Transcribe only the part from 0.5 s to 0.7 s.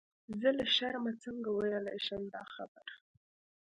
له